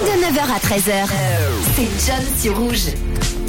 De 0.00 0.06
9h 0.06 0.40
à 0.40 0.58
13h, 0.58 1.08
c'est 1.74 2.06
John 2.06 2.24
sur 2.38 2.58
Rouge. 2.58 2.86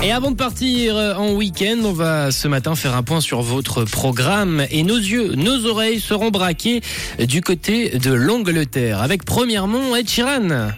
Et 0.04 0.12
avant 0.12 0.32
de 0.32 0.36
partir 0.36 0.98
euh, 0.98 1.14
en 1.16 1.32
week-end, 1.32 1.78
on 1.86 1.94
va 1.94 2.32
ce 2.32 2.50
matin 2.50 2.76
faire 2.76 2.96
un 2.96 3.04
point 3.04 3.22
sur 3.22 3.42
votre 3.42 3.86
programme 3.86 4.66
et 4.70 4.84
nos 4.84 4.98
yeux, 4.98 5.36
nos 5.36 5.66
oreilles 5.66 6.02
seront 6.02 6.30
braqués 6.30 6.82
du 7.20 7.42
côté 7.42 7.98
de 7.98 8.12
l'Angleterre 8.12 9.02
avec 9.02 9.24
premièrement 9.24 9.96
Ed 9.96 10.10
Sheeran. 10.10 10.72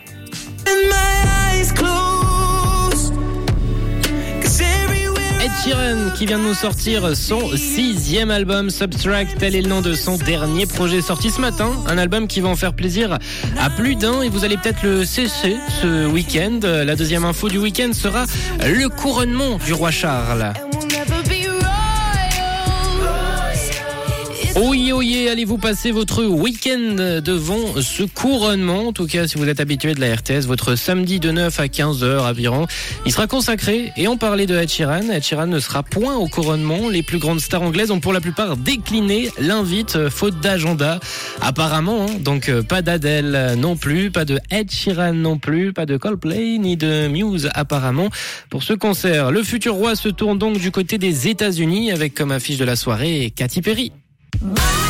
Sheeran 5.63 6.09
qui 6.13 6.25
vient 6.25 6.39
de 6.39 6.43
nous 6.43 6.53
sortir 6.53 7.15
son 7.15 7.55
sixième 7.55 8.31
album 8.31 8.69
Subtract, 8.69 9.37
tel 9.37 9.55
est 9.55 9.61
le 9.61 9.69
nom 9.69 9.79
de 9.81 9.93
son 9.93 10.17
dernier 10.17 10.65
projet 10.65 11.01
sorti 11.01 11.29
ce 11.29 11.39
matin. 11.39 11.71
Un 11.87 11.97
album 11.97 12.27
qui 12.27 12.41
va 12.41 12.49
en 12.49 12.55
faire 12.55 12.73
plaisir 12.73 13.17
à 13.57 13.69
plus 13.69 13.95
d'un 13.95 14.21
et 14.21 14.29
vous 14.29 14.43
allez 14.43 14.57
peut-être 14.57 14.83
le 14.83 15.05
cesser 15.05 15.55
ce 15.81 16.05
week-end. 16.07 16.59
La 16.63 16.95
deuxième 16.97 17.23
info 17.23 17.47
du 17.47 17.59
week-end 17.59 17.91
sera 17.93 18.25
le 18.59 18.89
couronnement 18.89 19.57
du 19.65 19.73
roi 19.73 19.91
Charles. 19.91 20.51
Oui, 24.55 24.91
oui, 24.93 25.27
allez-vous 25.27 25.57
passer 25.57 25.89
votre 25.89 26.23
week-end 26.23 27.21
devant 27.25 27.81
ce 27.81 28.03
couronnement? 28.03 28.89
En 28.89 28.93
tout 28.93 29.07
cas, 29.07 29.25
si 29.27 29.39
vous 29.39 29.49
êtes 29.49 29.59
habitué 29.59 29.95
de 29.95 29.99
la 29.99 30.13
RTS, 30.13 30.45
votre 30.45 30.75
samedi 30.75 31.19
de 31.19 31.31
9 31.31 31.59
à 31.59 31.65
15h 31.65 32.19
environ, 32.19 32.67
il 33.07 33.11
sera 33.11 33.25
consacré. 33.25 33.91
Et 33.97 34.07
on 34.07 34.15
parlait 34.15 34.45
de 34.45 34.55
Ed 34.55 34.69
Sheeran. 34.69 35.09
Ed 35.09 35.23
Sheeran 35.23 35.47
ne 35.47 35.59
sera 35.59 35.81
point 35.81 36.17
au 36.17 36.27
couronnement. 36.27 36.87
Les 36.87 37.01
plus 37.01 37.17
grandes 37.17 37.39
stars 37.39 37.63
anglaises 37.63 37.89
ont 37.89 37.99
pour 37.99 38.13
la 38.13 38.21
plupart 38.21 38.55
décliné 38.55 39.31
l'invite, 39.39 39.95
euh, 39.95 40.11
faute 40.11 40.39
d'agenda. 40.39 40.99
Apparemment, 41.41 42.05
hein. 42.05 42.19
donc 42.19 42.49
euh, 42.49 42.61
pas 42.61 42.83
d'Adèle 42.83 43.55
non 43.57 43.75
plus, 43.75 44.11
pas 44.11 44.23
de 44.23 44.37
Ed 44.51 44.69
Sheeran 44.69 45.13
non 45.13 45.39
plus, 45.39 45.73
pas 45.73 45.87
de 45.87 45.97
Coldplay 45.97 46.59
ni 46.59 46.77
de 46.77 47.07
Muse 47.07 47.49
apparemment 47.55 48.09
pour 48.51 48.61
ce 48.61 48.73
concert. 48.73 49.31
Le 49.31 49.41
futur 49.41 49.73
roi 49.73 49.95
se 49.95 50.09
tourne 50.09 50.37
donc 50.37 50.59
du 50.59 50.69
côté 50.69 50.99
des 50.99 51.27
États-Unis 51.27 51.91
avec 51.91 52.13
comme 52.13 52.31
affiche 52.31 52.57
de 52.57 52.65
la 52.65 52.75
soirée 52.75 53.33
Katy 53.35 53.63
Perry. 53.63 53.91
Bye. 54.43 54.82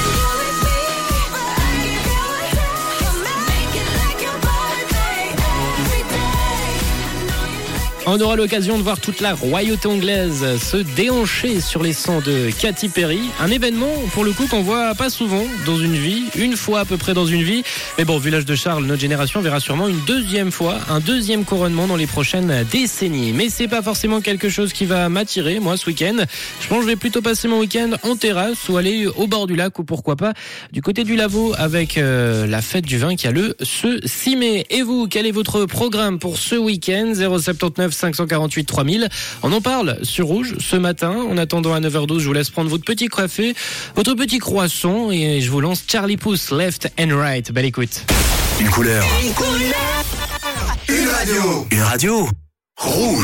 On 8.05 8.19
aura 8.19 8.35
l'occasion 8.35 8.77
de 8.77 8.83
voir 8.83 8.99
toute 8.99 9.21
la 9.21 9.33
royauté 9.33 9.87
anglaise 9.87 10.43
se 10.61 10.75
déhancher 10.75 11.61
sur 11.61 11.81
les 11.81 11.93
sons 11.93 12.19
de 12.19 12.49
Katy 12.59 12.89
Perry. 12.89 13.21
Un 13.39 13.49
événement, 13.49 13.93
pour 14.13 14.25
le 14.25 14.33
coup, 14.33 14.45
qu'on 14.45 14.61
voit 14.61 14.93
pas 14.93 15.09
souvent 15.09 15.45
dans 15.65 15.77
une 15.77 15.95
vie, 15.95 16.23
une 16.35 16.57
fois 16.57 16.81
à 16.81 16.85
peu 16.85 16.97
près 16.97 17.13
dans 17.13 17.25
une 17.25 17.43
vie. 17.43 17.63
Mais 17.97 18.03
bon, 18.03 18.17
village 18.17 18.45
de 18.45 18.55
Charles, 18.55 18.83
notre 18.83 18.99
génération 18.99 19.39
verra 19.39 19.61
sûrement 19.61 19.87
une 19.87 20.01
deuxième 20.05 20.51
fois, 20.51 20.79
un 20.89 20.99
deuxième 20.99 21.45
couronnement 21.45 21.87
dans 21.87 21.95
les 21.95 22.05
prochaines 22.05 22.65
décennies. 22.69 23.31
Mais 23.31 23.47
c'est 23.47 23.69
pas 23.69 23.81
forcément 23.81 24.19
quelque 24.19 24.49
chose 24.49 24.73
qui 24.73 24.83
va 24.83 25.07
m'attirer, 25.07 25.61
moi, 25.61 25.77
ce 25.77 25.85
week-end. 25.85 26.17
Je 26.59 26.67
pense 26.67 26.79
que 26.79 26.83
je 26.83 26.89
vais 26.89 26.97
plutôt 26.97 27.21
passer 27.21 27.47
mon 27.47 27.59
week-end 27.59 27.91
en 28.03 28.17
terrasse 28.17 28.67
ou 28.67 28.75
aller 28.75 29.07
au 29.07 29.27
bord 29.27 29.47
du 29.47 29.55
lac 29.55 29.79
ou 29.79 29.85
pourquoi 29.85 30.17
pas 30.17 30.33
du 30.73 30.81
côté 30.81 31.05
du 31.05 31.15
Lavaux 31.15 31.53
avec 31.57 31.97
euh, 31.97 32.47
la 32.47 32.61
fête 32.61 32.85
du 32.85 32.97
vin 32.97 33.15
qui 33.15 33.27
a 33.27 33.31
lieu 33.31 33.55
ce 33.61 34.01
6 34.03 34.35
mai. 34.35 34.65
Et 34.69 34.81
vous, 34.81 35.07
quel 35.07 35.25
est 35.25 35.31
votre 35.31 35.65
programme 35.65 36.19
pour 36.19 36.37
ce 36.37 36.55
week-end? 36.55 37.13
079 37.15 37.92
548 37.93 38.65
3000. 38.65 39.09
On 39.43 39.51
en 39.51 39.61
parle 39.61 39.97
sur 40.03 40.27
Rouge 40.27 40.55
ce 40.59 40.75
matin. 40.75 41.11
En 41.29 41.37
attendant 41.37 41.73
à 41.73 41.79
9h12, 41.79 42.19
je 42.19 42.27
vous 42.27 42.33
laisse 42.33 42.49
prendre 42.49 42.69
votre 42.69 42.83
petit 42.83 43.07
café, 43.07 43.55
votre 43.95 44.13
petit 44.13 44.39
croissant 44.39 45.11
et 45.11 45.41
je 45.41 45.49
vous 45.49 45.61
lance 45.61 45.83
Charlie 45.87 46.17
Puth 46.17 46.51
Left 46.51 46.91
and 46.99 47.15
Right. 47.17 47.51
Belle 47.51 47.65
écoute. 47.65 48.03
Une 48.59 48.69
couleur. 48.69 49.03
Une 49.23 49.33
couleur. 49.33 50.03
Une 50.89 51.07
radio. 51.07 51.67
Une 51.71 51.81
radio. 51.81 52.29
Rouge. 52.77 53.03